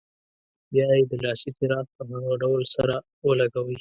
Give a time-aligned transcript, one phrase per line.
[0.71, 2.95] بیا یې د لاسي چراغ په هغه ډول سره
[3.27, 3.69] ولګوئ.